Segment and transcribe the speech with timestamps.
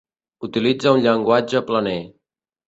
[0.47, 1.95] Utilitza un llenguatge planer.